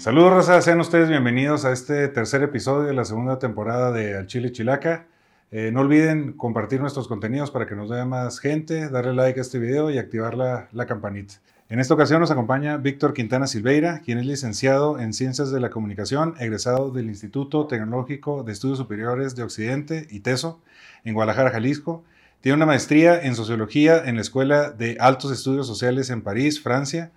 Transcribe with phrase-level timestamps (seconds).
[0.00, 0.62] Saludos, Rosa.
[0.62, 5.04] Sean ustedes bienvenidos a este tercer episodio de la segunda temporada de Al Chile Chilaca.
[5.50, 9.42] Eh, no olviden compartir nuestros contenidos para que nos vea más gente, darle like a
[9.42, 11.34] este video y activar la, la campanita.
[11.68, 15.68] En esta ocasión nos acompaña Víctor Quintana Silveira, quien es licenciado en Ciencias de la
[15.68, 20.62] Comunicación, egresado del Instituto Tecnológico de Estudios Superiores de Occidente, ITESO,
[21.04, 22.04] en Guadalajara, Jalisco.
[22.40, 27.10] Tiene una maestría en Sociología en la Escuela de Altos Estudios Sociales en París, Francia,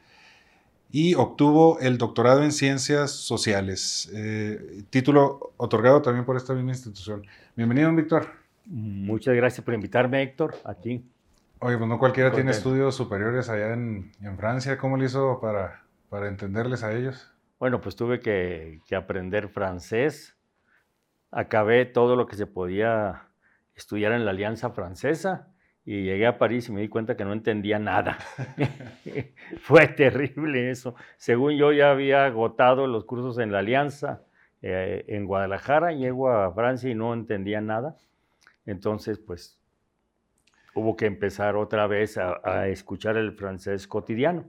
[0.95, 7.25] y obtuvo el doctorado en Ciencias Sociales, eh, título otorgado también por esta misma institución.
[7.55, 8.27] Bienvenido, Víctor.
[8.65, 11.03] Muchas gracias por invitarme, Héctor, aquí.
[11.57, 14.77] Oye, pues no cualquiera tiene estudios superiores allá en, en, Francia.
[14.77, 17.27] ¿Cómo le hizo para, para entenderles a ellos?
[17.57, 20.37] Bueno, pues tuve que, que aprender francés.
[21.31, 23.29] Acabé todo lo que se podía
[23.73, 25.52] estudiar en la Alianza Francesa
[25.85, 28.17] y llegué a París y me di cuenta que no entendía nada.
[29.61, 30.95] Fue terrible eso.
[31.17, 34.21] Según yo ya había agotado los cursos en la Alianza
[34.61, 37.97] eh, en Guadalajara, llego a Francia y no entendía nada.
[38.65, 39.59] Entonces, pues,
[40.73, 44.45] hubo que empezar otra vez a, escuchar el francés cotidiano.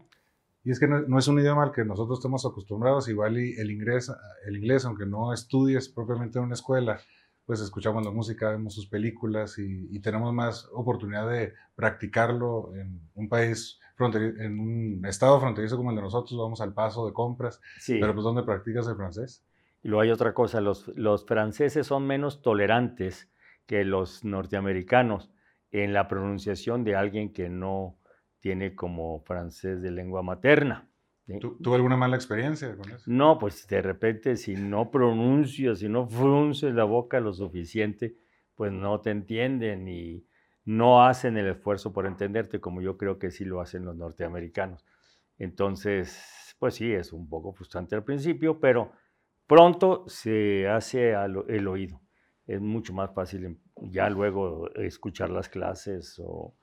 [0.62, 4.10] Y es que no, es un idioma al que nosotros estamos acostumbrados, igual el inglés,
[4.46, 7.00] el inglés, aunque no estudies propiamente en una escuela,
[7.46, 13.28] pues escuchamos la música, vemos sus películas y, tenemos más oportunidad de practicarlo en un
[13.28, 17.98] país en un estado fronterizo como el de nosotros, vamos al paso de compras, sí.
[18.00, 19.44] pero pues ¿dónde practicas el francés?
[19.82, 23.30] Y luego hay otra cosa, los, los franceses son menos tolerantes
[23.66, 25.30] que los norteamericanos
[25.70, 27.98] en la pronunciación de alguien que no
[28.40, 30.88] tiene como francés de lengua materna.
[31.26, 33.04] ¿Tuvo alguna mala experiencia con eso?
[33.06, 38.16] No, pues de repente si no pronuncias, si no frunces la boca lo suficiente,
[38.54, 40.26] pues no te entienden y
[40.64, 44.84] no hacen el esfuerzo por entenderte como yo creo que sí lo hacen los norteamericanos.
[45.38, 48.92] Entonces, pues sí, es un poco frustrante al principio, pero
[49.46, 51.14] pronto se hace
[51.48, 52.02] el oído.
[52.46, 56.54] Es mucho más fácil ya luego escuchar las clases o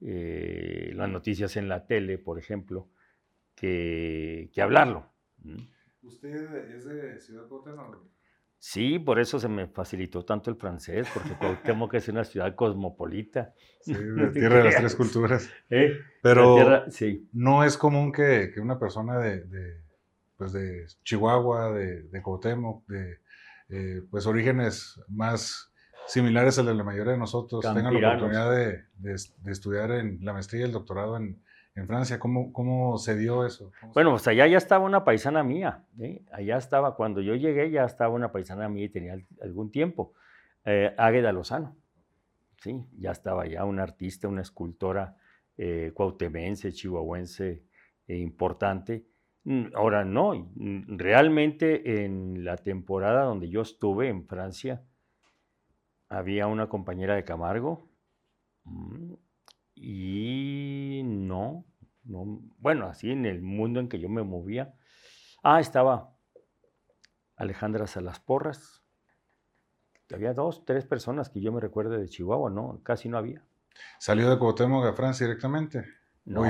[0.00, 2.88] eh, las noticias en la tele, por ejemplo
[3.60, 5.06] que, hablarlo.
[6.02, 7.98] ¿Usted es de Ciudad Cuauhtémoc?
[8.58, 13.54] Sí, por eso se me facilitó tanto el francés, porque Cuauhtémoc es una ciudad cosmopolita.
[13.80, 15.50] Sí, de tierra de las tres culturas.
[15.70, 15.98] ¿Eh?
[16.22, 17.28] Pero sí.
[17.32, 19.82] no es común que, una persona de,
[20.36, 23.18] pues de Chihuahua, de, de Cuauhtémoc, de
[23.68, 25.72] eh, pues orígenes más
[26.06, 30.32] similares a de la mayoría de nosotros, tengan la oportunidad de, de, estudiar en la
[30.32, 31.40] maestría y el doctorado en,
[31.80, 32.18] en Francia.
[32.18, 33.72] ¿Cómo, cómo se dio eso?
[33.94, 35.84] Bueno, pues allá ya estaba una paisana mía.
[36.30, 40.12] Allá estaba, cuando yo llegué ya estaba una paisana mía y tenía algún tiempo.
[40.64, 41.76] Eh, Águeda Lozano.
[42.58, 45.16] Sí, ya estaba ya una artista, una escultora
[45.56, 47.64] eh, cuautemense, chihuahuense
[48.06, 49.06] eh, importante.
[49.44, 54.82] Mm, ahora no, mm, realmente en la temporada donde yo estuve en Francia,
[56.10, 57.88] había una compañera de Camargo,
[58.64, 59.14] mm,
[59.74, 61.64] y no,
[62.10, 64.74] no, bueno, así en el mundo en que yo me movía.
[65.44, 66.16] Ah, estaba
[67.36, 68.82] Alejandra Salas Porras.
[70.12, 72.80] Había dos, tres personas que yo me recuerdo de Chihuahua, ¿no?
[72.82, 73.44] Casi no había.
[74.00, 75.84] ¿Salió de Cuauhtémoc a Francia directamente?
[76.24, 76.44] No,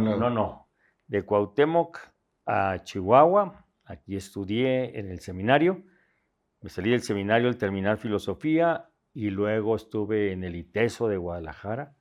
[0.00, 0.68] no, no.
[1.06, 1.98] De Cuauhtémoc
[2.44, 5.82] a Chihuahua, aquí estudié en el seminario.
[6.60, 11.96] Me salí del seminario al terminar filosofía y luego estuve en el ITESO de Guadalajara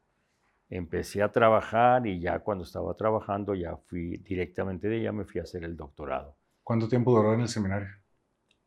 [0.69, 5.40] empecé a trabajar y ya cuando estaba trabajando ya fui directamente de ella, me fui
[5.40, 6.38] a hacer el doctorado.
[6.63, 7.90] ¿Cuánto tiempo duró en el seminario?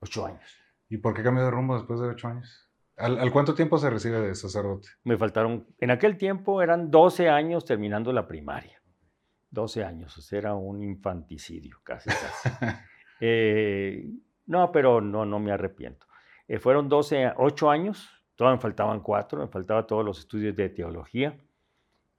[0.01, 0.59] Ocho años.
[0.89, 2.69] ¿Y por qué cambió de rumbo después de ocho años?
[2.97, 4.89] ¿Al, cuánto tiempo se recibe de sacerdote?
[5.05, 8.83] Me faltaron, en aquel tiempo eran 12 años terminando la primaria.
[9.51, 12.11] 12 años, o sea, era un infanticidio casi.
[12.11, 12.49] casi.
[13.25, 14.05] Eh,
[14.47, 16.09] no, pero no, no me arrepiento.
[16.49, 20.71] Eh, fueron 12, 8 años, todavía me faltaban 4, me faltaban todos los estudios de
[20.71, 21.39] teología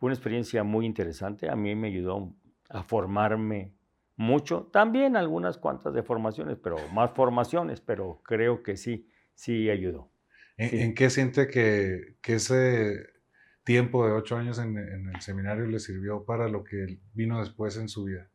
[0.04, 1.50] fue una experiencia muy interesante.
[1.50, 2.36] A mí me ayudó
[2.68, 3.74] a formarme
[4.18, 4.70] mucho.
[4.74, 10.12] También algunas cuantas de formaciones, pero más formaciones, pero creo que sí, sí ayudó.
[10.58, 13.12] ¿En, qué siente que, ese
[13.64, 17.88] tiempo de ocho años en, el seminario le sirvió para lo que vino después en
[17.88, 18.30] su vida?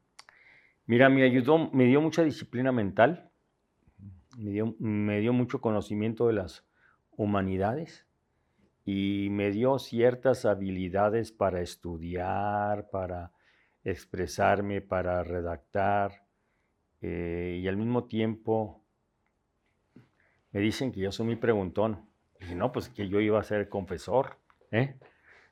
[0.87, 3.31] Mira, me ayudó, me dio mucha disciplina mental,
[4.39, 6.67] me dio, me dio mucho conocimiento de las
[7.11, 8.08] humanidades
[8.91, 13.33] y me dio ciertas habilidades para estudiar, para
[13.85, 16.27] expresarme, para redactar
[17.03, 18.83] eh, y al mismo tiempo
[20.53, 22.09] me dicen que yo soy muy preguntón.
[22.51, 24.39] Y no, pues que yo iba a ser confesor.
[24.71, 24.99] ¿eh?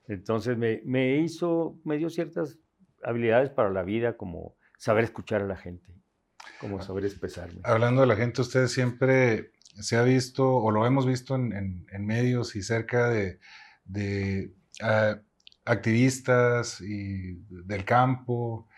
[0.09, 2.57] Entonces me, me, hizo, me dio ciertas
[3.03, 5.93] habilidades para la vida, como saber escuchar a la gente.
[6.59, 7.61] como saber expresarme.
[7.65, 12.57] Hablando de la gente, usted siempre se ha visto, o lo hemos visto en, medios
[12.57, 14.53] y cerca de,
[14.83, 15.19] ah,
[15.65, 18.69] activistas y del campo.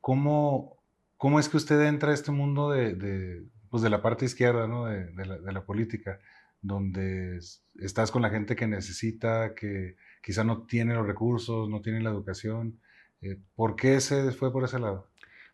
[0.00, 0.78] ¿Cómo,
[1.16, 4.86] ¿Cómo es que usted entra a este mundo de, pues de la parte izquierda ¿no?
[4.86, 6.18] de, la, política,
[6.60, 7.38] donde
[7.78, 12.10] estás con la gente que necesita, que quizá no tiene los recursos, no tiene la
[12.10, 12.80] educación?
[13.22, 15.06] Eh, ¿Por qué se fue por ese lado?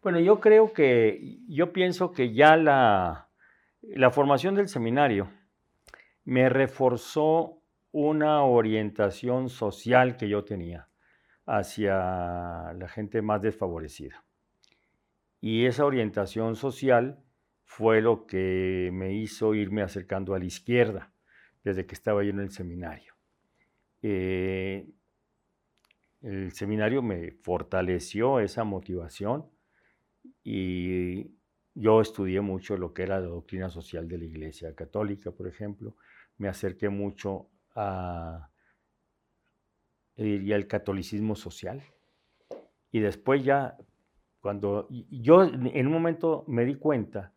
[0.03, 3.26] Bueno, yo creo que, yo pienso que ya la,
[3.95, 5.31] la formación del seminario
[6.25, 7.63] me reforzó
[7.93, 10.89] una orientación social que yo tenía
[11.47, 14.25] hacia la gente más desfavorecida.
[15.41, 17.23] Y esa orientación social
[17.65, 21.13] fue lo que me hizo irme acercando a la izquierda
[21.63, 23.15] desde que estaba yo en el seminario.
[24.03, 24.89] Eh,
[26.23, 29.49] el seminario me fortaleció esa motivación
[30.43, 31.36] y
[31.77, 35.95] yo estudié mucho lo que era la doctrina social de la Iglesia Católica, por ejemplo.
[36.39, 38.49] Me acerqué mucho a,
[40.17, 41.83] al catolicismo social.
[42.91, 43.77] Y después ya,
[44.41, 47.35] cuando yo en un momento me di cuenta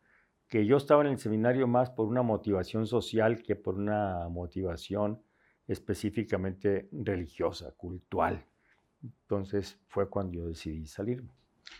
[0.47, 5.21] que yo estaba en el seminario más por una motivación social que por una motivación
[5.67, 8.45] específicamente religiosa, cultural.
[9.03, 11.33] Entonces fue cuando yo decidí salirme.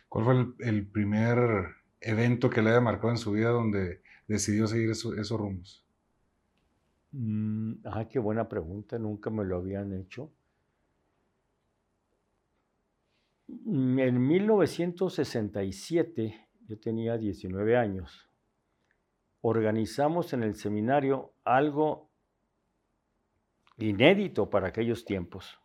[0.10, 4.90] ¿Cuál fue el primer evento que le haya marcado en su vida donde decidió seguir
[4.92, 5.86] esos rumos?
[7.12, 10.32] Mm, ah, qué buena pregunta, nunca me lo habían hecho.
[13.48, 18.30] Mm, en 1967, yo tenía 19 años,
[19.42, 22.10] organizamos en el seminario algo
[23.78, 25.60] inédito para aquellos tiempos,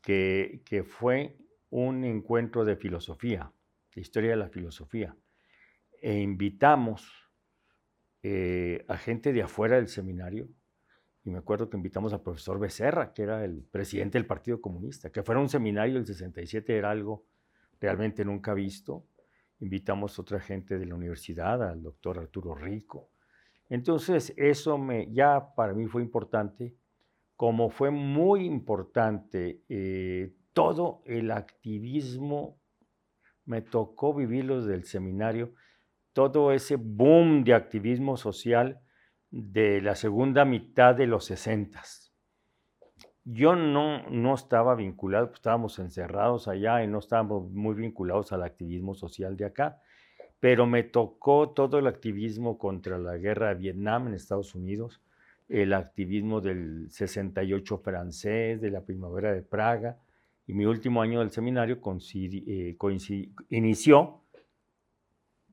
[0.00, 1.36] que, que fue
[1.68, 3.52] un encuentro de filosofía
[4.00, 5.16] historia de la filosofía,
[6.00, 7.30] e invitamos
[8.22, 10.48] eh, a gente de afuera del seminario,
[11.24, 15.10] y me acuerdo que invitamos al profesor Becerra, que era el presidente del Partido Comunista,
[15.10, 17.26] que fuera un seminario del 67 era algo
[17.80, 19.06] realmente nunca visto.
[19.58, 23.10] Invitamos a otra gente de la universidad, al doctor Arturo Rico.
[23.68, 26.76] Entonces, eso me, ya para mí fue importante,
[27.34, 32.60] como fue muy importante eh, todo el activismo
[33.46, 35.54] me tocó vivirlo desde el seminario,
[36.12, 38.80] todo ese boom de activismo social
[39.30, 42.12] de la segunda mitad de los sesentas.
[43.24, 48.44] Yo no, no estaba vinculado, pues, estábamos encerrados allá y no estábamos muy vinculados al
[48.44, 49.80] activismo social de acá,
[50.38, 55.02] pero me tocó todo el activismo contra la guerra de Vietnam en Estados Unidos,
[55.48, 59.98] el activismo del 68 francés, de la primavera de Praga,
[60.46, 61.80] y mi último año del seminario
[62.14, 62.76] eh,
[63.50, 64.22] inició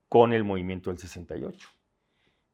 [0.08, 1.68] con el movimiento del 68.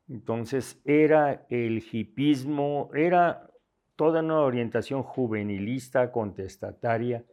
[0.07, 3.52] Entonces era el hipismo, era
[3.95, 7.25] toda una orientación juvenilista, contestataria,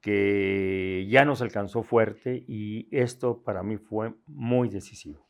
[0.00, 5.28] que ya nos alcanzó fuerte y esto para mí fue muy decisivo.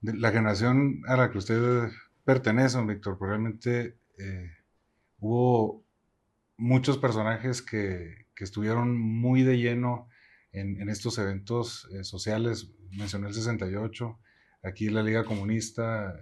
[0.00, 1.88] La generación a la que usted
[2.24, 4.50] pertenece, Víctor, probablemente eh,
[5.18, 5.87] hubo
[6.58, 10.08] muchos personajes que, estuvieron muy de lleno
[10.52, 12.70] en, estos eventos eh, sociales.
[12.92, 14.16] Mencioné el 68,
[14.62, 16.14] aquí la Liga Comunista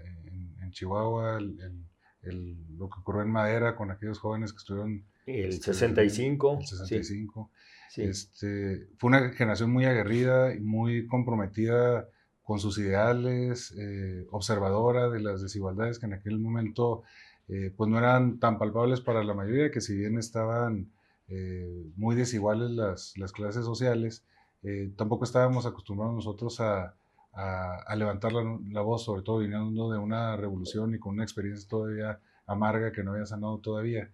[0.62, 5.04] en, Chihuahua, lo que ocurrió en Madera con aquellos jóvenes que estuvieron...
[5.26, 6.58] El 65.
[6.60, 7.50] Este, el 65.
[7.96, 12.08] Este, fue una generación muy aguerrida y muy comprometida
[12.42, 17.02] con sus ideales, eh, observadora de las desigualdades que en aquel momento
[17.48, 20.90] eh, pues no eran tan palpables para la mayoría, que si bien estaban
[21.28, 24.24] eh, muy desiguales las, las clases sociales,
[24.62, 26.96] eh, tampoco estábamos acostumbrados nosotros a,
[27.32, 31.68] a, levantar la, la, voz, sobre todo viniendo de una revolución y con una experiencia
[31.68, 34.10] todavía amarga que no había sanado todavía.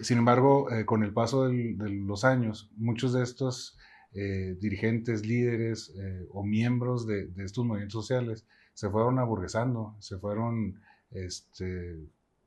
[0.00, 3.78] sin embargo, con el paso de los años, muchos de estos
[4.12, 5.94] dirigentes, líderes
[6.32, 10.80] o miembros de, de, estos movimientos sociales se fueron aburguesando, se fueron
[11.14, 11.98] este,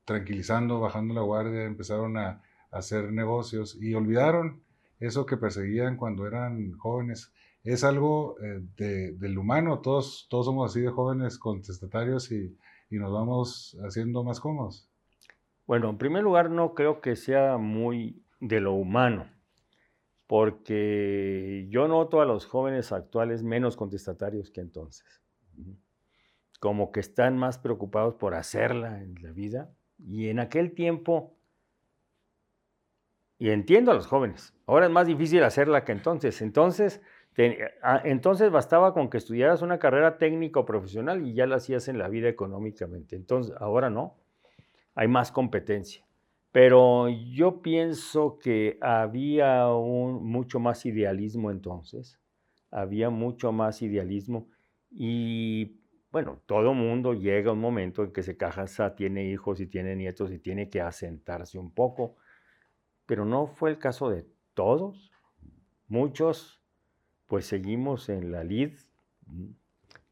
[0.05, 2.41] tranquilizando, bajando la guardia, empezaron a,
[2.71, 4.61] hacer negocios y olvidaron
[4.99, 7.31] eso que perseguían cuando eran jóvenes.
[7.63, 12.57] Es algo eh, del humano, todos, todos somos así de jóvenes contestatarios y,
[12.89, 14.89] y nos vamos haciendo más cómodos.
[15.65, 19.31] Bueno, en primer lugar, no creo que sea muy de lo humano,
[20.27, 25.05] porque yo noto a los jóvenes actuales menos contestatarios que entonces
[26.65, 29.69] como que están más preocupados por hacerla en la vida.
[29.99, 31.37] Y en aquel tiempo,
[33.37, 36.41] y entiendo a los jóvenes, ahora es más difícil hacerla que entonces.
[36.41, 37.01] Entonces
[37.81, 41.87] Ah, entonces bastaba con que estudiaras una carrera técnica o profesional y ya la hacías
[41.89, 43.15] en la vida económicamente.
[43.15, 44.15] Entonces, ahora no,
[44.95, 46.05] hay más competencia.
[46.51, 52.17] Pero yo pienso que había mucho más idealismo entonces,
[52.71, 54.47] había mucho más idealismo
[54.89, 55.81] y
[56.15, 59.97] bueno, todo mundo llega a un momento en que se casa, tiene hijos y tiene
[59.97, 62.15] nietos y tiene que asentarse un poco,
[63.05, 65.11] pero no fue el caso de todos.
[65.89, 66.63] Muchos
[67.27, 68.77] pues seguimos en la lid,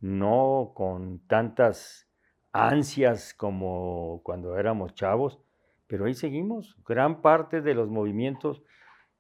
[0.02, 2.10] no con tantas
[2.52, 5.40] ansias como cuando éramos chavos,
[5.88, 6.76] pero ahí seguimos.
[6.86, 8.62] Gran parte de los movimientos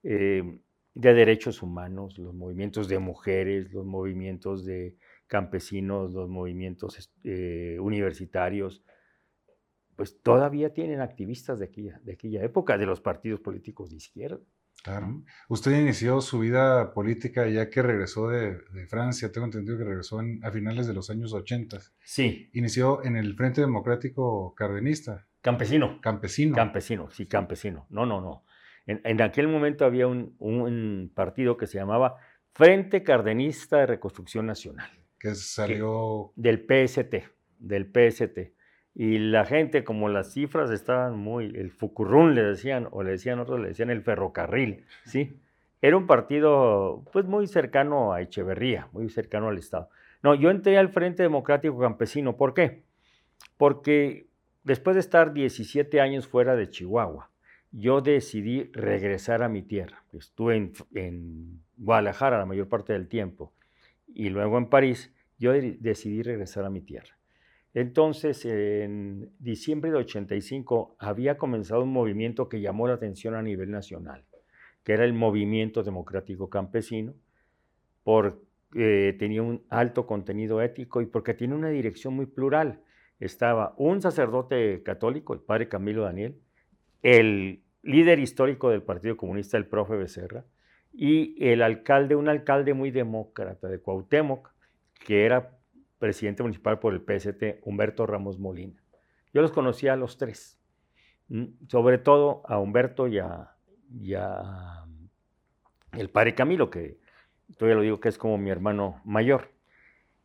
[0.04, 0.60] eh,
[0.96, 4.98] de derechos humanos, los movimientos de mujeres, los movimientos de
[5.34, 8.84] campesinos, los movimientos eh, universitarios,
[9.96, 14.40] pues todavía tienen activistas de aquella, de aquella época, de los partidos políticos de izquierda.
[14.84, 15.24] Claro.
[15.50, 20.52] Usted inició su vida política ya que regresó de, Francia, tengo entendido que regresó a
[20.52, 21.80] finales de los años 80.
[22.04, 22.52] Sí.
[22.54, 25.26] Inició en el Frente Democrático Cardenista.
[25.42, 26.00] Campesino.
[26.00, 26.56] Campesino.
[26.56, 27.88] Campesino, sí, campesino.
[27.90, 28.44] No, no, no.
[28.86, 32.18] En, aquel momento había un, partido que se llamaba
[32.52, 34.92] Frente Cardenista de Reconstrucción Nacional.
[35.24, 36.34] Que salió...
[36.36, 37.16] del PST,
[37.58, 38.52] del PST.
[38.94, 43.40] Y la gente, como las cifras estaban muy, el Fucurrún le decían, o le decían
[43.40, 45.40] otros, le decían el ferrocarril, ¿sí?
[45.82, 49.90] Era un partido, pues, muy cercano a Echeverría, muy cercano al Estado.
[50.24, 52.84] No, yo entré al Frente Democrático Campesino, ¿por qué?
[53.56, 54.28] Porque
[54.66, 57.32] después de estar 17 años fuera de Chihuahua,
[57.72, 60.04] yo decidí regresar a mi tierra.
[60.12, 63.54] Estuve en, en Guadalajara la mayor parte del tiempo
[64.14, 67.18] y luego en París, yo decidí regresar a mi tierra.
[67.74, 73.72] Entonces, en diciembre de 85 había comenzado un movimiento que llamó la atención a nivel
[73.72, 74.26] nacional,
[74.84, 77.16] que era el Movimiento Democrático Campesino,
[78.04, 78.38] porque
[78.76, 82.82] eh, tenía un alto contenido ético y porque tiene una dirección muy plural.
[83.20, 86.40] Estaba un sacerdote católico, el padre Camilo Daniel,
[87.02, 90.46] el líder histórico del Partido Comunista, el profe Becerra,
[90.94, 94.52] y el alcalde, un alcalde muy demócrata de Cuauhtémoc,
[95.06, 95.58] que era
[95.98, 98.82] presidente municipal por el PST, Humberto Ramos Molina.
[99.34, 100.60] Yo los conocía a los tres,
[101.68, 104.86] sobre todo a Humberto y a,
[105.94, 107.00] el padre Camilo, que
[107.58, 109.52] todavía lo digo que es como mi hermano mayor.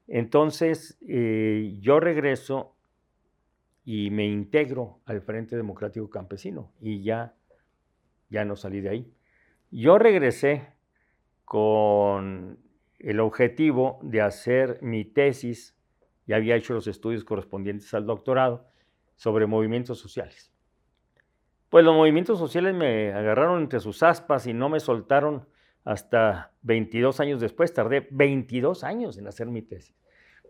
[0.07, 2.77] Entonces, eh, yo regreso
[3.85, 7.35] y me integro al Frente Democrático Campesino y ya,
[8.29, 9.18] ya no salí de ahí.
[9.71, 10.69] Yo regresé
[11.45, 12.59] con
[12.99, 15.77] el objetivo de hacer mi tesis,
[16.27, 18.67] ya había hecho los estudios correspondientes al doctorado,
[19.17, 20.53] sobre movimientos sociales.
[21.69, 25.47] Pues los movimientos sociales me agarraron entre sus aspas y no me soltaron
[25.85, 27.75] hasta 22 años después.
[27.75, 29.95] Tardé 22 años en hacer mi tesis,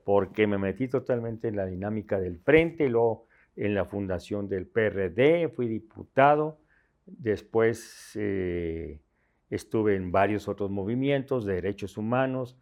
[0.04, 5.48] porque me metí totalmente en la dinámica del frente, luego en la fundación del PRD,
[5.48, 6.60] fui diputado,
[7.06, 9.00] después eh,
[9.50, 12.56] estuve en varios otros movimientos de derechos humanos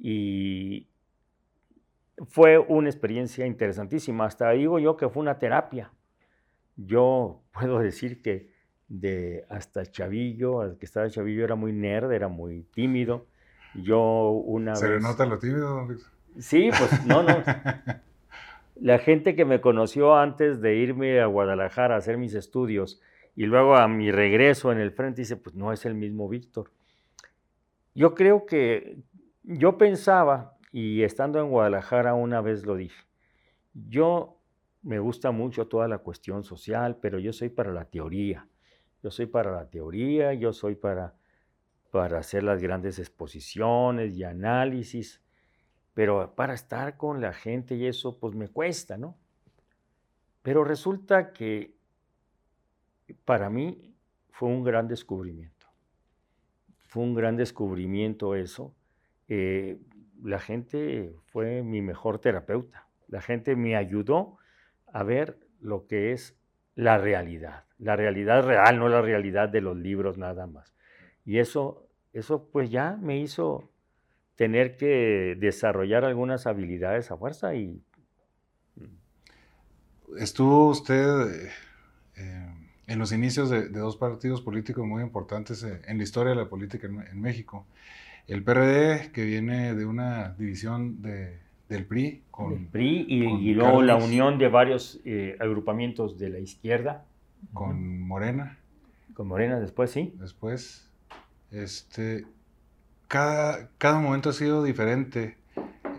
[0.00, 0.88] y
[2.28, 4.26] fue una experiencia interesantísima.
[4.26, 5.92] Hasta digo yo que fue una terapia.
[6.76, 8.50] Yo puedo decir que
[8.88, 13.26] de hasta Chavillo, al que estaba Chavillo era muy nerd, era muy tímido.
[13.74, 16.04] Yo una ¿Se le nota lo tímido, don Luis?
[16.38, 17.42] Sí, pues no, no.
[18.80, 23.00] La gente que me conoció antes de irme a Guadalajara a hacer mis estudios
[23.34, 26.72] y luego a mi regreso en el frente dice, pues no es el mismo Víctor.
[27.94, 28.98] Yo creo que
[29.42, 33.04] yo pensaba, y estando en Guadalajara una vez lo dije,
[33.72, 34.40] yo
[34.82, 38.46] me gusta mucho toda la cuestión social, pero yo soy para la teoría.
[39.02, 41.14] Yo soy para la teoría, yo soy para,
[41.90, 45.22] para hacer las grandes exposiciones y análisis,
[45.94, 49.16] pero para estar con la gente y eso, pues me cuesta, ¿no?
[50.42, 51.79] Pero resulta que
[53.24, 53.94] para mí
[54.30, 55.66] fue un gran descubrimiento.
[56.88, 58.74] Fue un gran descubrimiento eso.
[59.28, 59.78] Eh,
[60.22, 62.88] la gente fue mi mejor terapeuta.
[63.08, 64.38] La gente me ayudó
[64.86, 66.36] a ver lo que es
[66.74, 67.64] la realidad.
[67.78, 70.74] La realidad real, no la realidad de los libros nada más.
[71.24, 73.70] Y eso, eso pues ya me hizo
[74.36, 77.82] tener que desarrollar algunas habilidades a fuerza y...
[80.18, 81.50] Estuvo usted...
[82.16, 82.49] Eh,
[82.90, 86.48] en los inicios de, dos partidos políticos muy importantes eh, en la historia de la
[86.48, 87.64] política en, México.
[88.26, 92.24] El PRD, que viene de una división de, del PRI.
[92.32, 97.04] Con, el PRI y, luego la unión de varios eh, agrupamientos de la izquierda.
[97.52, 98.58] Con Morena.
[99.14, 100.12] Con Morena después, sí.
[100.18, 100.90] Después,
[101.52, 102.26] este,
[103.06, 105.36] cada, cada momento ha sido diferente.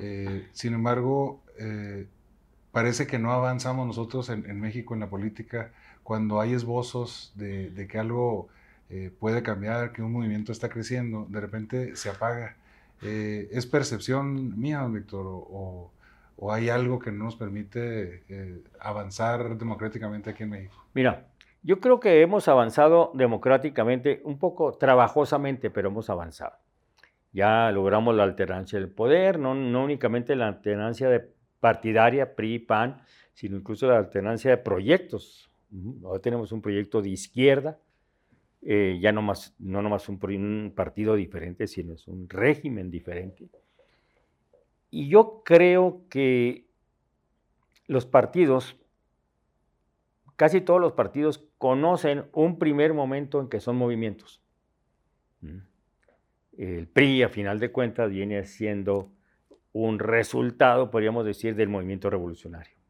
[0.02, 2.06] Eh, sin embargo, eh,
[2.74, 5.72] parece que no avanzamos nosotros en, México en la política
[6.04, 8.50] cuando hay esbozos de, que algo
[8.90, 12.58] eh, puede cambiar, que un movimiento está creciendo, de repente se apaga.
[13.02, 15.92] ¿Es percepción mía, Víctor, o,
[16.38, 18.24] o, hay algo que no nos permite
[18.80, 20.86] avanzar democráticamente aquí en México?
[20.94, 21.26] Mira,
[21.64, 26.54] yo creo que hemos avanzado democráticamente, un poco trabajosamente, pero hemos avanzado
[27.34, 31.30] ya logramos la alternancia del poder, no, no únicamente la alternancia de
[31.60, 33.02] partidaria, PRI, PAN,
[33.34, 35.51] sino incluso la alternancia de proyectos.
[36.04, 37.80] Ahora tenemos un proyecto de izquierda,
[38.62, 43.50] eh, ya no, más, no nomás un, un partido diferente, sino es un régimen diferente.
[44.90, 46.68] Y yo creo que
[47.88, 48.76] los partidos,
[50.36, 54.42] casi todos los partidos conocen un primer momento en que son movimientos
[56.58, 59.12] el PRI, a final de cuentas, viene siendo
[59.74, 62.81] un resultado, podríamos decir, del movimiento revolucionario.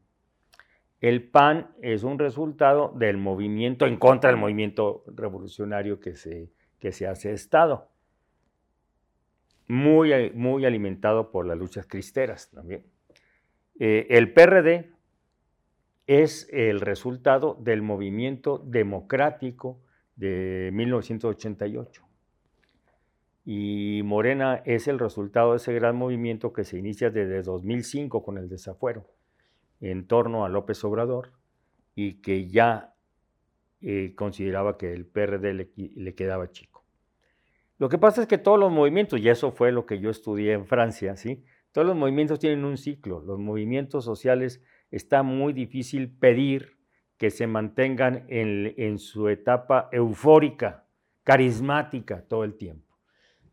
[1.02, 6.92] El PAN es un resultado del movimiento en contra del movimiento revolucionario que se, que
[6.92, 7.88] se hace Estado.
[9.66, 12.84] Muy, muy alimentado por las luchas cristeras también.
[13.80, 14.92] Eh, el PRD
[16.06, 19.80] es el resultado del movimiento democrático
[20.14, 22.06] de 1988
[23.44, 28.38] y Morena es el resultado de ese gran movimiento que se inicia desde 2005 con
[28.38, 29.04] el desafuero
[29.82, 31.32] en torno a López Obrador
[31.94, 32.94] y que ya
[33.82, 36.86] eh, consideraba que el PRD le, quedaba chico.
[37.76, 40.52] Lo que pasa es que todos los movimientos, y eso fue lo que yo estudié
[40.52, 41.44] en Francia, ¿sí?
[41.72, 43.20] todos los movimientos tienen un ciclo.
[43.20, 46.78] Los movimientos sociales está muy difícil pedir
[47.18, 50.86] que se mantengan en su etapa eufórica,
[51.24, 52.92] carismática todo el tiempo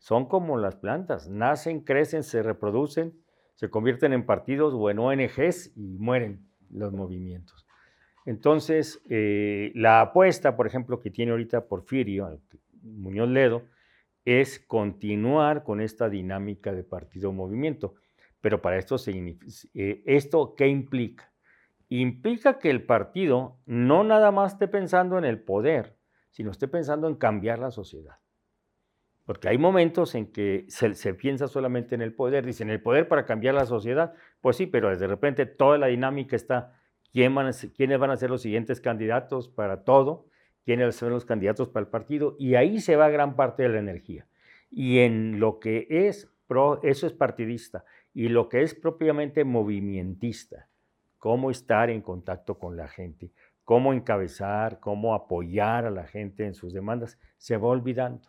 [0.00, 3.19] son como las plantas, nacen, crecen, se reproducen,
[3.60, 7.66] se convierten en partidos o en ONGs y mueren los movimientos.
[8.24, 12.40] Entonces, eh, la apuesta, por ejemplo, que tiene ahorita Porfirio,
[12.80, 13.64] Muñoz Ledo,
[14.24, 17.96] es continuar con esta dinámica de partido-movimiento.
[18.40, 21.30] Pero para esto, eh, ¿esto qué implica?
[21.90, 25.98] Implica que el partido no nada más esté pensando en el poder,
[26.30, 28.20] sino esté pensando en cambiar la sociedad.
[29.30, 33.26] Porque hay momentos en que se, piensa solamente en el poder, dicen el poder para
[33.26, 38.00] cambiar la sociedad, pues sí, pero de repente toda la dinámica está, ¿quién van quiénes
[38.00, 40.26] van a ser los siguientes candidatos para todo,
[40.64, 43.78] quiénes son los candidatos para el partido, y ahí se va gran parte de la
[43.78, 44.26] energía.
[44.68, 46.28] Y en lo que es,
[46.82, 50.66] eso es partidista, y lo que es propiamente movimentista,
[51.18, 53.30] cómo estar en contacto con la gente,
[53.62, 58.28] cómo encabezar, cómo apoyar a la gente en sus demandas, se va olvidando.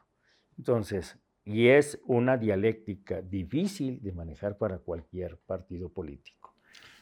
[0.62, 6.54] Entonces, y es una dialéctica difícil de manejar para cualquier partido político.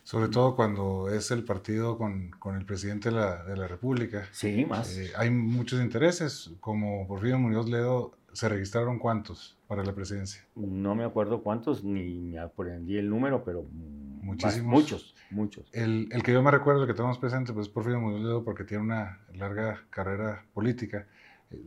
[0.04, 4.30] Sobre todo cuando es el partido con, el presidente de la, República.
[4.32, 4.98] Sí, más.
[4.98, 10.42] Eh, hay muchos intereses, como Porfirio Muñoz Ledo, ¿se registraron cuántos para la presidencia?
[10.56, 13.66] No me acuerdo cuántos, ni me aprendí el número, pero
[14.22, 14.72] Muchísimos.
[14.72, 15.70] muchos, muchos.
[15.74, 18.44] El, el, que yo me recuerdo, el que tenemos presente, pues es Porfirio Muñoz Ledo,
[18.46, 21.08] porque tiene una larga carrera política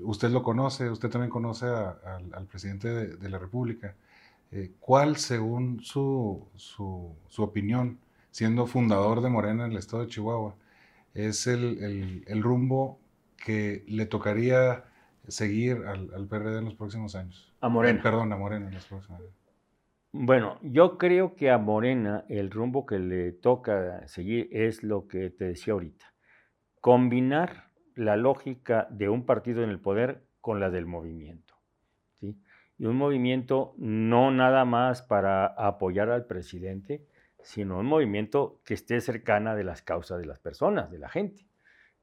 [0.02, 3.94] Usted lo conoce, usted también conoce al presidente de, la República.
[4.52, 7.98] Eh, ¿Cuál, según su, su, opinión,
[8.30, 10.54] siendo fundador de Morena en el estado de Chihuahua,
[11.14, 13.00] es el, el, rumbo
[13.36, 14.84] que le tocaría
[15.26, 17.52] seguir al, al, PRD en los próximos años?
[17.60, 18.00] A Morena.
[18.02, 19.32] perdón, a Morena en los próximos años.
[20.12, 25.30] Bueno, yo creo que a Morena el rumbo que le toca seguir es lo que
[25.30, 26.12] te decía ahorita.
[26.80, 31.54] Combinar la lógica de un partido en el poder con la del movimiento.
[32.20, 37.06] Y un movimiento no nada más para apoyar al presidente,
[37.42, 41.46] sino un movimiento que esté cercana de las causas de las personas, de la gente.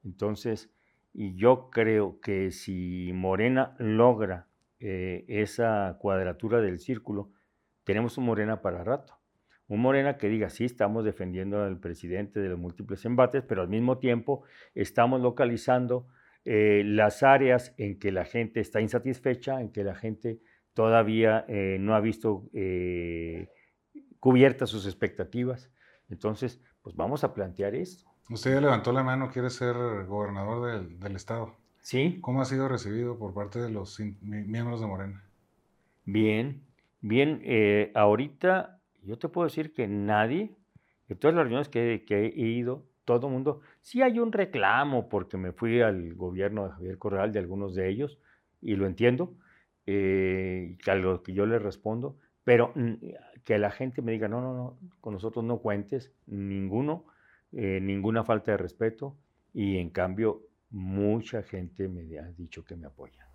[0.04, 0.72] Entonces,
[1.12, 4.46] y yo creo que si Morena logra
[4.78, 7.30] eh, esa cuadratura del círculo,
[7.84, 9.19] tenemos un Morena para rato
[9.70, 13.68] un Morena que diga, sí, estamos defendiendo al presidente de los múltiples embates, pero al
[13.68, 14.42] mismo tiempo
[14.74, 16.08] estamos localizando
[16.44, 20.40] eh, las áreas en que la gente está insatisfecha, en que la gente
[20.74, 23.48] todavía eh, no ha visto eh,
[24.18, 25.70] cubiertas sus expectativas.
[26.08, 28.10] Entonces, pues vamos a plantear esto.
[28.28, 31.54] Usted ya levantó la mano, quiere ser gobernador del, estado.
[31.80, 32.18] Sí.
[32.22, 35.24] ¿Cómo ha sido recibido por parte de los miembros de Morena?
[36.06, 36.64] Bien,
[37.00, 37.40] bien.
[37.94, 40.54] ahorita yo te puedo decir que nadie,
[41.08, 45.36] en todas las reuniones que, he ido, todo el mundo, sí hay un reclamo porque
[45.36, 48.18] me fui al gobierno de Javier Corral de algunos de ellos,
[48.60, 49.34] y lo entiendo,
[49.86, 52.94] eh, que algo que yo le respondo, pero mm,
[53.44, 57.06] que la gente me diga, no, no, no, con nosotros no cuentes, ninguno,
[57.52, 59.16] eh, ninguna falta de respeto,
[59.52, 63.26] y en cambio mucha gente me ha dicho que me apoya.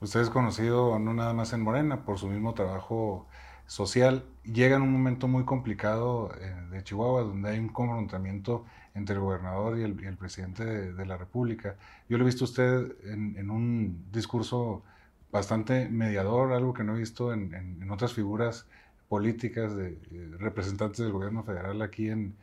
[0.00, 3.28] Usted es conocido no nada más en Morena por su mismo trabajo
[3.72, 4.22] social.
[4.44, 9.22] Llega en un momento muy complicado eh, de Chihuahua, donde hay un confrontamiento entre el
[9.22, 11.76] gobernador y el, presidente de, la República.
[12.06, 14.82] Yo lo he visto usted en, un discurso
[15.30, 18.66] bastante mediador, algo que no he visto en, otras figuras
[19.08, 19.98] políticas de
[20.38, 22.36] representantes del gobierno federal aquí en,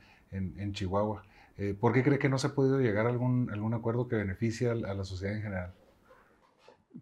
[0.73, 1.23] Chihuahua.
[1.57, 4.69] Eh, ¿Por qué cree que no se ha podido llegar a algún acuerdo que beneficie
[4.71, 5.73] a, la sociedad en general?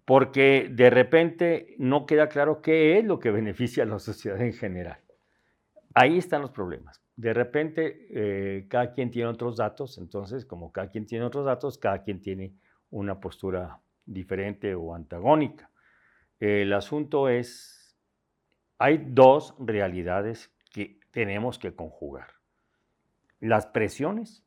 [0.06, 4.54] Porque de repente no queda claro qué es lo que beneficia a la sociedad en
[4.54, 5.00] general.
[5.94, 7.02] Ahí están los problemas.
[7.16, 11.80] De repente, eh, cada quien tiene otros datos, entonces, como cada quien tiene otros datos,
[11.80, 12.54] cada quien tiene
[12.92, 15.72] una postura diferente o antagónica.
[16.40, 17.98] El asunto es,
[18.78, 22.28] hay dos realidades que tenemos que conjugar.
[23.40, 24.44] Las presiones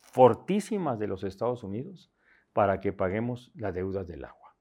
[0.00, 2.10] fortísimas de los Estados Unidos
[2.52, 4.56] para que paguemos la deuda del agua.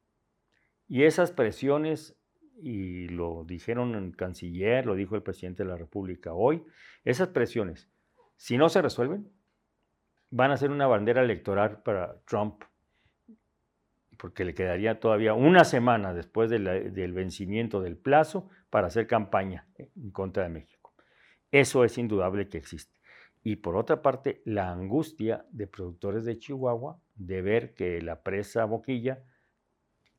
[0.88, 2.18] Y esas presiones,
[2.62, 6.64] y lo dijeron el canciller, lo dijo el presidente de la República hoy,
[7.04, 7.90] esas presiones,
[8.36, 9.32] si no se resuelven,
[10.30, 12.64] van a ser una bandera electoral para Trump,
[14.18, 20.12] porque le quedaría todavía una semana después del vencimiento del plazo para hacer campaña en
[20.12, 20.94] contra de México.
[21.52, 22.96] Eso es indudable que existe.
[23.44, 28.66] Y por otra parte, la angustia de productores de Chihuahua de ver que la presa
[28.66, 29.24] Boquilla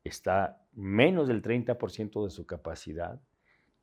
[0.03, 3.21] está menos del 30% de su capacidad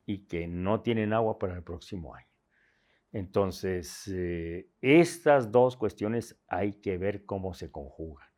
[0.06, 2.26] y que no tienen agua para el próximo año.
[3.12, 8.28] Entonces, eh, estas dos cuestiones hay que ver cómo se conjugan.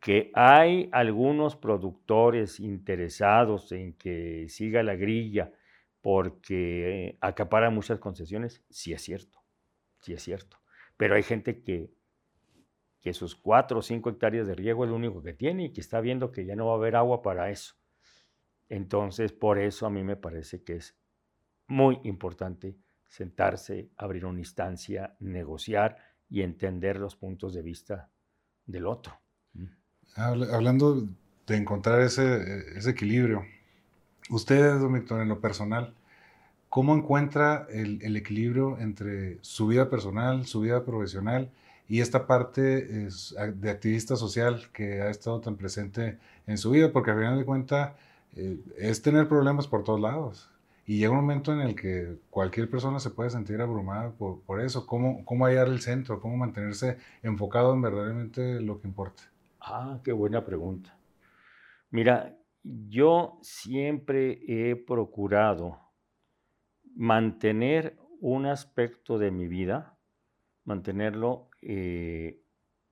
[0.00, 5.52] Que hay algunos productores interesados en que siga la grilla
[6.00, 9.42] porque acapara muchas concesiones, sí es cierto
[10.02, 10.58] sí es cierto.
[10.96, 11.90] Pero hay gente que,
[13.02, 15.80] que sus cuatro o cinco hectáreas de riego es lo único que tiene y que
[15.80, 17.74] está viendo que ya no va a haber agua para eso.
[18.68, 20.96] Entonces, por eso a mí me parece que es
[21.66, 22.76] muy importante
[23.08, 25.96] sentarse, abrir una instancia, negociar
[26.30, 28.08] y entender los puntos de vista
[28.64, 29.20] del otro.
[29.52, 29.66] Mm.
[30.16, 31.06] Hablando
[31.46, 33.44] de encontrar ese, ese equilibrio,
[34.30, 35.94] ustedes, don Víctor, en lo personal,
[36.72, 41.50] ¿Cómo encuentra el, equilibrio entre su vida personal, su vida profesional
[41.88, 46.92] y esta parte de activista social que ha estado tan presente en su vida?
[46.92, 47.92] Porque al final de cuentas
[48.36, 50.48] eh, es tener problemas por todos lados.
[50.84, 54.60] Y llega un momento en el que cualquier persona se puede sentir abrumada por, por
[54.60, 54.86] eso.
[54.86, 56.20] ¿Cómo, ¿Cómo hallar el centro?
[56.20, 59.22] ¿Cómo mantenerse enfocado en verdaderamente lo que importa?
[59.60, 60.96] Ah, qué buena pregunta.
[61.90, 65.78] Mira, yo siempre he procurado
[66.94, 69.98] mantener un aspecto de mi vida,
[70.64, 72.40] mantenerlo eh,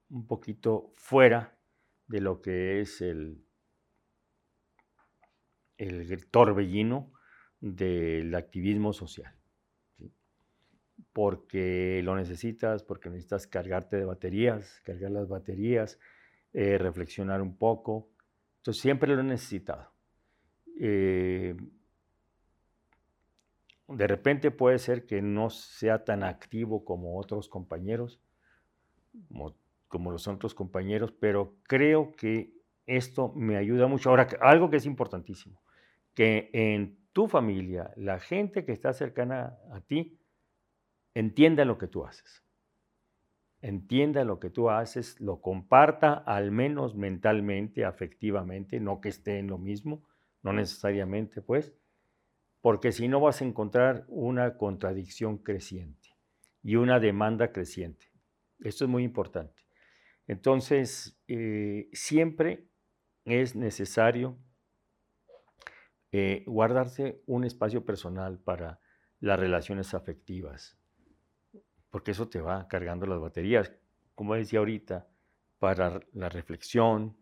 [0.09, 1.59] un poquito fuera
[2.07, 3.45] de lo que es el,
[5.77, 7.13] el torbellino
[7.61, 9.35] del activismo social.
[11.13, 15.99] Porque lo necesitas, porque necesitas cargarte de baterías, cargar las baterías,
[16.53, 18.11] eh, reflexionar un poco.
[18.59, 19.93] Entonces siempre lo he necesitado.
[20.81, 21.57] Eh,
[23.89, 28.21] de repente puede ser que no sea tan activo como otros compañeros,
[29.89, 32.53] como, los otros compañeros, pero creo que
[32.87, 34.11] esto me ayuda mucho.
[34.11, 35.63] Ahora, algo que es importantísimo,
[36.15, 40.19] que en tu familia, la gente que está cercana a ti,
[41.15, 42.45] entienda lo que tú haces.
[43.63, 49.49] Entienda lo que tú haces, lo comparta al menos mentalmente, afectivamente, no que esté en
[49.49, 50.03] lo mismo,
[50.43, 51.75] no necesariamente, pues,
[52.63, 56.11] porque si no vas a encontrar una contradicción creciente
[56.63, 58.10] y una demanda creciente.
[58.63, 59.63] Esto es muy importante.
[60.27, 62.69] Entonces, eh, siempre
[63.25, 64.39] es necesario
[66.13, 68.81] eh, guardarse un espacio personal para
[69.21, 70.79] las relaciones afectivas,
[71.91, 73.73] porque eso te va cargando las baterías,
[74.15, 75.09] como decía ahorita,
[75.59, 77.17] para la reflexión,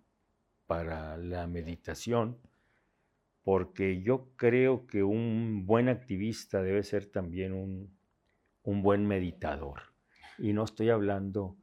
[0.66, 2.38] para la meditación,
[3.42, 7.96] porque yo creo que un buen activista debe ser también un,
[8.62, 9.80] buen meditador.
[10.38, 11.56] Y no estoy hablando,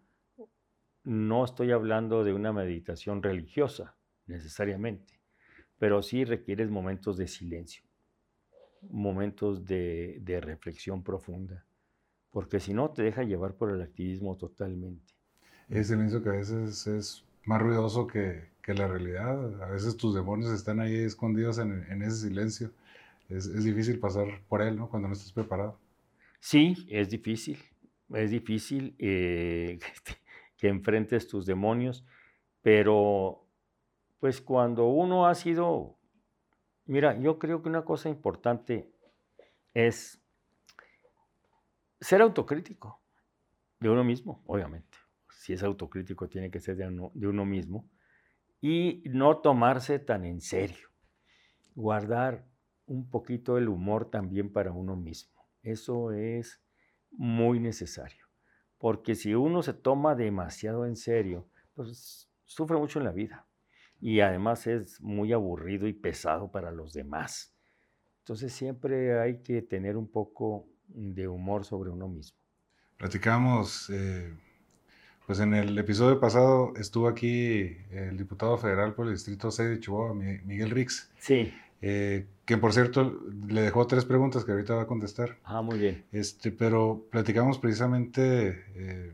[1.04, 3.96] no estoy hablando de una meditación religiosa
[4.28, 5.20] necesariamente,
[5.78, 7.84] pero sí requieres momentos de silencio,
[8.90, 11.66] momentos de, de reflexión profunda,
[12.32, 15.14] porque si no te deja llevar por el activismo totalmente.
[15.70, 19.64] Ese silencio que a veces es más ruidoso que, que, la realidad.
[19.64, 22.72] A veces tus demonios están ahí escondidos en, en ese silencio.
[23.30, 24.90] Es, es, difícil pasar por él, ¿no?
[24.90, 25.78] Cuando no estás preparado.
[26.40, 27.58] Sí, es difícil.
[28.10, 29.80] Es difícil eh,
[30.58, 32.06] que enfrentes tus demonios,
[32.62, 33.48] pero
[34.20, 35.98] pues cuando uno ha sido,
[36.86, 38.92] mira, yo creo que una cosa importante
[39.74, 40.22] es
[42.00, 43.02] ser autocrítico
[43.80, 44.98] de uno mismo, obviamente.
[45.30, 47.90] Si es autocrítico, tiene que ser de uno mismo.
[48.62, 50.90] Y no tomarse tan en serio.
[51.76, 52.48] Guardar
[52.88, 55.48] un poquito el humor también para uno mismo.
[55.62, 56.65] Eso es
[57.18, 58.26] muy necesario.
[58.78, 63.48] Porque si uno se toma demasiado en serio, pues sufre mucho en la vida.
[64.00, 67.56] Y además es muy aburrido y pesado para los demás.
[68.20, 72.38] Entonces siempre hay que tener un poco de humor sobre uno mismo.
[72.98, 74.34] Platicamos, eh,
[75.26, 79.80] pues en el episodio pasado estuvo aquí el diputado federal por el Distrito 6 de
[79.80, 81.12] Chihuahua, Miguel Rix.
[81.18, 81.54] Sí.
[81.82, 85.38] Eh, que por cierto le dejó tres preguntas que ahorita va a contestar.
[85.44, 86.06] Ah, muy bien.
[86.12, 89.14] Este, pero platicamos precisamente eh,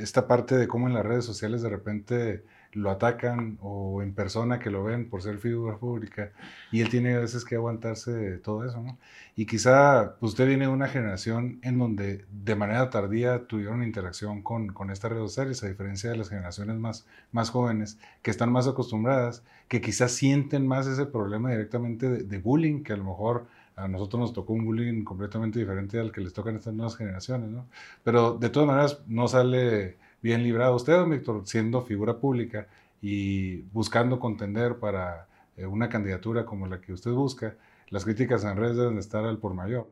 [0.00, 4.58] esta parte de cómo en las redes sociales de repente lo atacan o en persona
[4.60, 6.32] que lo ven por ser figura pública
[6.70, 8.98] y él tiene a veces que aguantarse de todo eso, ¿no?
[9.34, 14.42] Y quizá pues, usted viene de una generación en donde de manera tardía tuvieron interacción
[14.42, 18.52] con, con estas redes sociales, a diferencia de las generaciones más, más jóvenes que están
[18.52, 23.04] más acostumbradas, que quizás sienten más ese problema directamente de, de bullying, que a lo
[23.04, 26.96] mejor a nosotros nos tocó un bullying completamente diferente al que les tocan estas nuevas
[26.96, 27.66] generaciones, ¿no?
[28.04, 32.68] Pero de todas maneras no sale bien librado usted, Víctor, siendo figura pública
[33.00, 37.56] y buscando contender para eh, una candidatura como la que usted busca,
[37.88, 39.88] las críticas en redes deben estar al por mayor.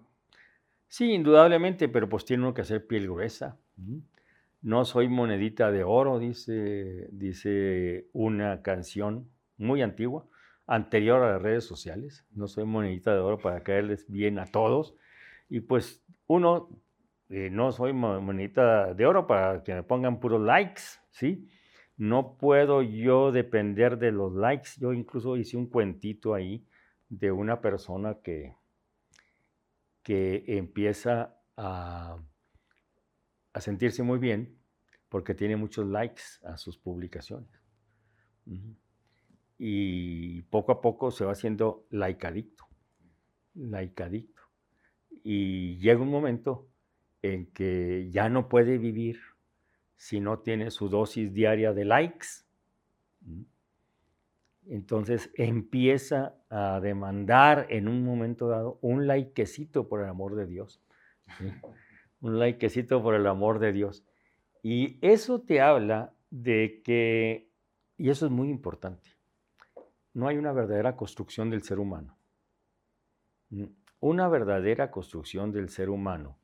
[0.88, 3.58] Sí, indudablemente, pero pues tiene uno que hacer piel gruesa.
[4.62, 10.26] No soy monedita de oro, dice, dice una canción muy antigua,
[10.66, 12.24] anterior a las redes sociales.
[12.32, 14.94] No soy monedita de oro para caerles bien a todos.
[15.48, 16.70] Y pues uno
[17.28, 21.48] no soy monita de oro para que me pongan puros likes, ¿sí?
[21.96, 24.70] No puedo yo depender de los likes.
[24.78, 26.66] Yo incluso hice un cuentito ahí
[27.08, 28.54] de una persona que,
[30.02, 32.16] que empieza a,
[33.52, 34.58] a sentirse muy bien
[35.08, 37.50] porque tiene muchos likes a sus publicaciones.
[39.58, 42.66] Y poco a poco se va haciendo laicadicto,
[43.54, 44.42] laicadicto.
[45.24, 46.67] Y llega un momento
[47.22, 49.20] en que ya no puede vivir
[49.96, 52.26] si no tiene su dosis diaria de likes.
[54.66, 60.80] Entonces empieza a demandar en un momento dado un likecito por el amor de Dios.
[62.20, 64.04] Un likecito por el amor de Dios.
[64.62, 67.50] Y eso te habla de que,
[67.96, 69.16] y eso es muy importante,
[70.14, 72.16] no hay una verdadera construcción del ser humano.
[74.00, 76.37] Una verdadera construcción del ser humano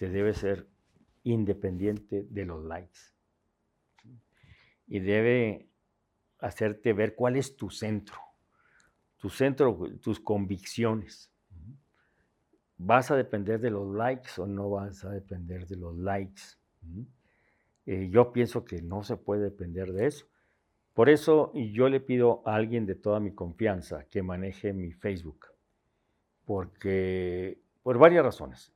[0.00, 0.66] te debe ser
[1.24, 3.00] independiente de los likes.
[4.86, 5.68] Y debe
[6.38, 8.16] hacerte ver cuál es tu centro,
[9.18, 11.30] tu centro, tus convicciones.
[12.78, 16.40] ¿Vas a depender de los likes o no vas a depender de los likes?
[17.84, 20.26] Eh, yo pienso que no se puede depender de eso.
[20.94, 25.48] Por eso yo le pido a alguien de toda mi confianza que maneje mi Facebook,
[26.46, 28.72] porque por varias razones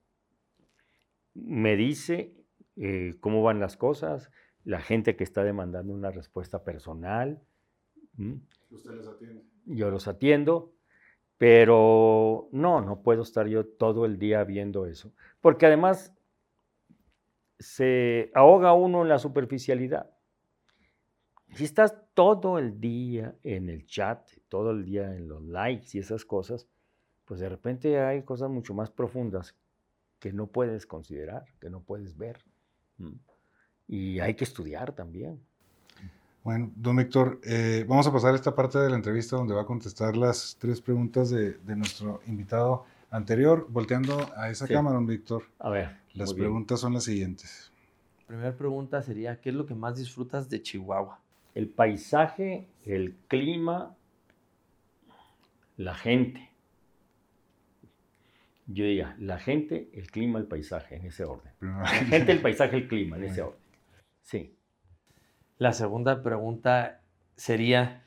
[1.35, 2.33] me dice
[2.77, 4.31] eh, cómo van las cosas,
[4.65, 7.43] la gente que está demandando una respuesta personal.
[8.71, 9.45] ¿Usted los atiende?
[9.67, 10.73] Yo los atiendo,
[11.39, 16.15] pero no, no puedo estar yo todo el día viendo eso, porque además
[17.59, 20.11] se ahoga uno en la superficialidad.
[21.55, 25.99] Si estás todo el día en el chat, todo el día en los likes y
[25.99, 26.69] esas cosas,
[27.25, 29.57] pues de repente hay cosas mucho más profundas
[30.25, 32.39] que no puedes considerar, que no puedes ver.
[33.87, 35.39] Y hay que estudiar también.
[36.43, 39.61] Bueno, don Víctor, eh, vamos a pasar a esta parte de la entrevista donde va
[39.61, 43.67] a contestar las tres preguntas de, nuestro invitado anterior.
[43.69, 45.43] Volteando a esa cámara, don Víctor.
[45.59, 45.99] A ver.
[46.15, 47.71] Las preguntas son las siguientes.
[48.21, 51.21] La primera pregunta sería, ¿qué es lo que más disfrutas de Chihuahua?
[51.55, 53.95] El paisaje, el clima,
[55.77, 56.54] la gente.
[58.67, 61.53] Yo diría, la gente, el clima, el paisaje, en ese orden.
[61.61, 63.61] La gente, el paisaje, el clima, en ese orden.
[64.23, 64.57] Sí.
[65.59, 67.03] La segunda pregunta
[67.37, 68.05] sería,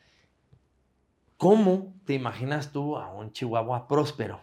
[1.38, 4.42] ¿cómo te imaginas tú a un Chihuahua próspero?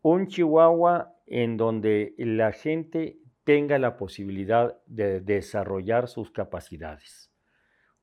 [0.00, 7.30] Un Chihuahua en donde la gente tenga la posibilidad de desarrollar sus capacidades.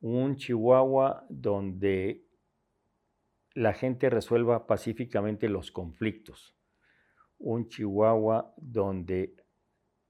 [0.01, 2.24] Un Chihuahua donde
[3.55, 6.55] la gente resuelva pacíficamente los conflictos.
[7.39, 9.35] Un Chihuahua donde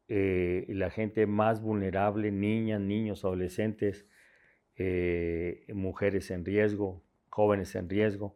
[0.07, 4.07] eh, la gente más vulnerable, niñas, niños, adolescentes,
[4.75, 8.35] eh, mujeres en riesgo, jóvenes en riesgo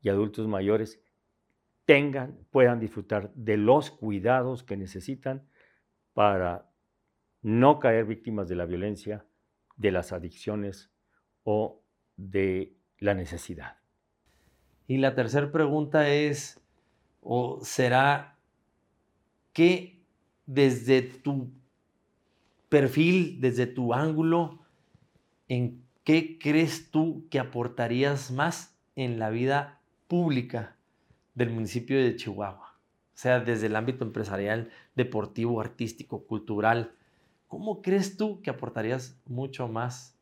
[0.00, 1.00] y adultos mayores,
[1.84, 5.48] tengan, puedan disfrutar de los cuidados que necesitan
[6.12, 6.68] para
[7.42, 9.24] no caer víctimas de la violencia,
[9.76, 10.92] de las adicciones
[11.44, 11.84] o
[12.16, 13.77] de la necesidad.
[14.88, 16.60] Y la tercera pregunta es,
[17.22, 18.36] o será,
[19.52, 20.00] ¿qué
[20.46, 21.52] desde tu
[22.68, 24.58] perfil, desde tu ángulo,
[25.46, 30.76] en qué crees tú que aportarías más en la vida pública
[31.34, 32.68] del municipio de Chihuahua?
[33.18, 36.92] sea desde el ámbito empresarial, deportivo, artístico, cultural.
[37.48, 40.16] ¿Cómo crees tú que aportarías mucho más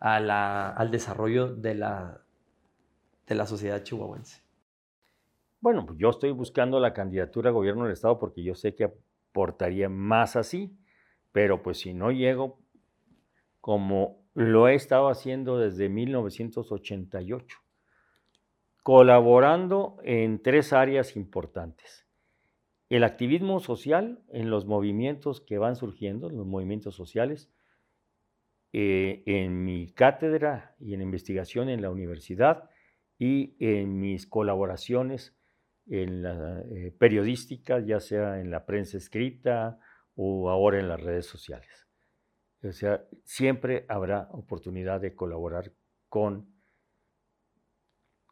[0.00, 2.22] al desarrollo de la,
[3.28, 4.42] de la sociedad chihuahuense?
[5.60, 8.84] Bueno, pues yo estoy buscando la candidatura a gobierno del Estado porque yo sé que
[8.84, 10.76] aportaría más así,
[11.32, 12.60] pero pues si no llego,
[13.60, 17.58] como lo he estado haciendo desde 1988,
[18.82, 22.08] colaborando en tres áreas importantes
[22.88, 27.50] el activismo social en los movimientos que van surgiendo, los movimientos sociales,
[28.72, 32.70] eh, en mi cátedra y en investigación en la universidad
[33.18, 35.36] y en mis colaboraciones
[35.86, 36.94] en la eh,
[37.86, 39.80] ya sea en la prensa escrita
[40.14, 41.88] o ahora en las redes sociales.
[42.62, 45.72] O sea, siempre habrá oportunidad de colaborar
[46.08, 46.52] con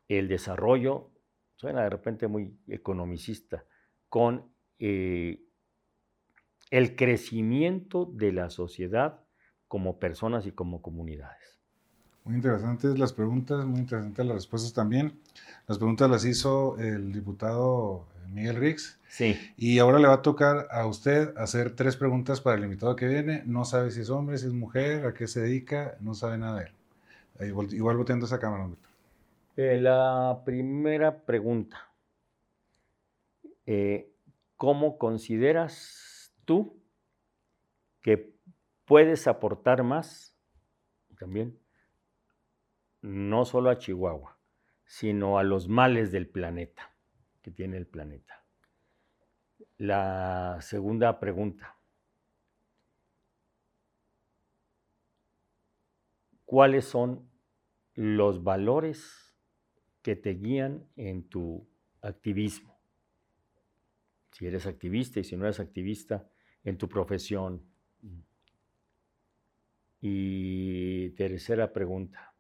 [0.09, 1.12] el desarrollo,
[1.55, 3.64] suena de repente muy economicista,
[4.09, 5.42] con eh,
[6.70, 9.25] el crecimiento de la sociedad
[9.68, 11.61] como personas y como comunidades.
[12.27, 15.19] Muy interesantes las preguntas, muy interesantes las respuestas también.
[15.69, 18.99] Las preguntas las hizo el diputado Miguel Rix.
[19.09, 19.39] Sí.
[19.57, 23.07] Y ahora le va a tocar a usted hacer tres preguntas para el invitado que
[23.07, 23.43] viene.
[23.47, 26.59] No sabe si es hombre, si es mujer, a qué se dedica, no sabe nada
[26.59, 27.49] de él.
[27.49, 28.69] Igual, igual volteando esa cámara.
[29.57, 31.89] Eh, la primera pregunta.
[33.67, 34.12] Eh,
[34.57, 36.83] ¿cómo consideras tú
[38.01, 38.35] que
[38.85, 40.37] puedes aportar más
[41.19, 41.59] también,
[43.07, 44.38] no solo a Chihuahua,
[44.85, 46.95] sino a los males del planeta,
[47.42, 48.45] que tiene el planeta?
[49.79, 51.77] La segunda pregunta.
[56.45, 57.29] ¿Cuáles son
[57.95, 59.37] los valores
[60.03, 61.69] que te guían en tu
[62.01, 62.77] activismo?
[64.37, 66.29] si eres activista y si no eres activista
[66.62, 67.62] en tu profesión.
[69.99, 72.35] Y tercera pregunta,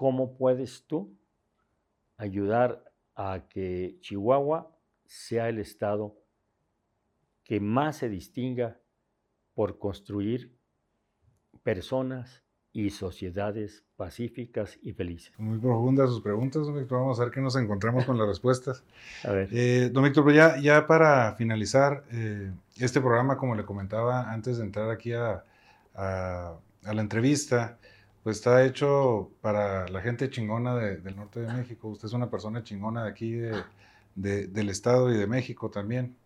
[0.00, 1.14] ¿cómo puedes tú
[2.16, 6.16] ayudar a que Chihuahua sea el estado
[7.44, 8.80] que más se distinga
[9.52, 10.56] por construir
[11.62, 15.38] personas y sociedades pacíficas y felices.
[15.38, 17.00] Muy profundas sus preguntas, don Víctor.
[17.00, 18.82] Vamos a ver qué nos encontramos con las respuestas.
[19.24, 19.50] A ver.
[19.52, 24.64] Eh, don Víctor, ya, ya para finalizar, eh, este programa, como le comentaba antes de
[24.64, 25.44] entrar aquí a,
[25.94, 27.78] a, la entrevista,
[28.22, 31.88] pues está hecho para la gente chingona del norte de México.
[31.88, 36.16] Usted es una persona chingona de aquí, de, del estado y de México también.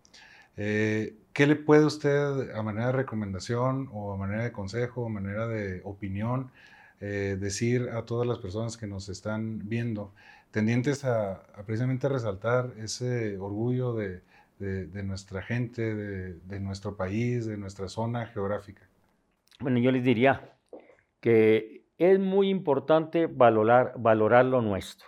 [0.57, 5.05] Eh, ¿Qué le puede usted, a manera de recomendación o a manera de consejo o
[5.07, 6.51] a manera de opinión,
[7.01, 10.13] eh, decir a todas las personas que nos están viendo,
[10.51, 14.21] tendientes a, precisamente resaltar ese orgullo de,
[15.03, 18.87] nuestra gente, de, nuestro país, de nuestra zona geográfica?
[19.59, 20.53] Bueno, yo les diría
[21.19, 25.07] que es muy importante valorar, valorar lo nuestro,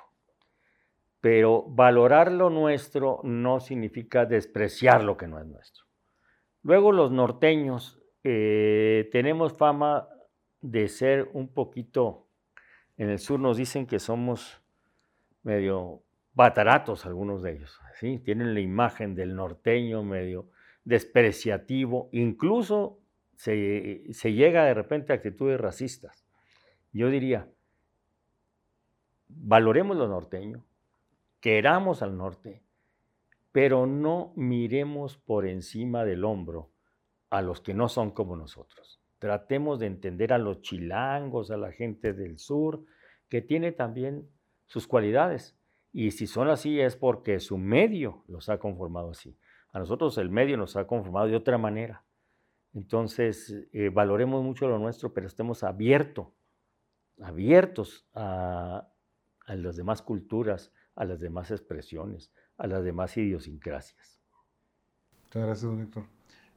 [1.20, 5.86] pero valorar lo nuestro no significa despreciar lo que no es nuestro.
[6.64, 10.08] Luego los norteños eh, tenemos fama
[10.62, 12.28] de ser un poquito,
[12.98, 14.62] en el sur nos dicen que somos
[15.44, 16.02] medio
[16.34, 18.20] bataratos algunos de ellos, ¿sí?
[18.20, 20.50] tienen la imagen del norteño medio
[20.84, 23.00] despreciativo, incluso
[23.36, 26.27] se, se llega de repente a actitudes racistas.
[26.98, 27.48] Yo diría,
[29.28, 30.66] valoremos lo norteño,
[31.40, 32.64] queramos al norte,
[33.52, 36.72] pero no miremos por encima del hombro
[37.30, 39.00] a los que no son como nosotros.
[39.20, 42.84] Tratemos de entender a los chilangos, a la gente del sur,
[43.30, 44.28] que tiene también
[44.66, 45.56] sus cualidades.
[45.94, 49.38] Y si son así es porque su medio los ha conformado así.
[49.72, 52.04] A nosotros el medio nos ha conformado de otra manera.
[52.74, 56.30] Entonces, eh, valoremos mucho lo nuestro, pero estemos abiertos,
[57.22, 58.88] abiertos a,
[59.46, 64.20] a las demás culturas, a las demás expresiones, a las demás idiosincrasias.
[65.24, 66.06] Muchas gracias, don Víctor.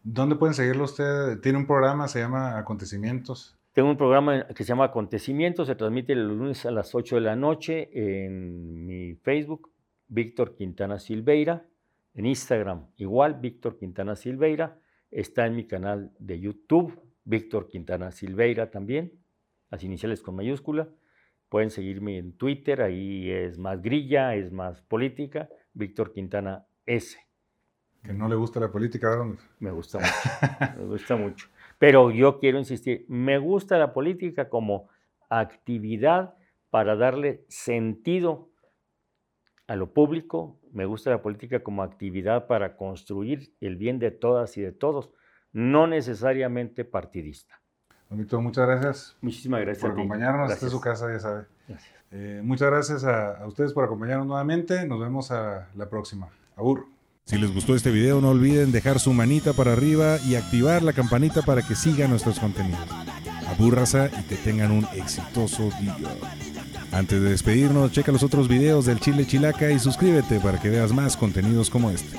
[0.02, 1.40] ¿Dónde pueden seguirlo usted?
[1.40, 3.58] Tiene un programa, se llama Acontecimientos.
[3.72, 7.20] Tengo un programa que se llama Acontecimientos, se transmite los lunes a las 8 de
[7.20, 9.70] la noche en mi Facebook,
[10.08, 11.66] Víctor Quintana Silveira,
[12.14, 14.78] en Instagram igual, Víctor Quintana Silveira,
[15.10, 19.19] está en mi canal de YouTube, Víctor Quintana Silveira también,
[19.70, 20.88] las iniciales con mayúscula.
[21.48, 27.18] Pueden seguirme en Twitter, ahí es más grilla, es más política, Víctor Quintana S.
[28.02, 29.34] Que no le gusta la política, ¿verdad?
[29.58, 31.48] Me gusta mucho, me gusta mucho.
[31.78, 34.88] Pero yo quiero insistir, me gusta la política como
[35.28, 36.34] actividad
[36.70, 38.50] para darle sentido
[39.66, 44.56] a lo público, me gusta la política como actividad para construir el bien de todas
[44.56, 45.12] y de todos,
[45.52, 47.60] no necesariamente partidista.
[48.10, 49.16] Víctor, muchas gracias.
[49.20, 50.50] Muchísimas gracias por acompañarnos.
[50.50, 51.44] Esta es su casa, ya sabe.
[52.10, 54.86] Eh, muchas gracias a, a ustedes por acompañarnos nuevamente.
[54.86, 56.28] Nos vemos a la próxima.
[56.56, 56.86] Abur.
[57.24, 60.92] Si les gustó este video, no olviden dejar su manita para arriba y activar la
[60.92, 62.80] campanita para que sigan nuestros contenidos.
[63.48, 65.96] Abúrrasa y que tengan un exitoso día.
[66.90, 70.92] Antes de despedirnos, checa los otros videos del Chile Chilaca y suscríbete para que veas
[70.92, 72.18] más contenidos como este.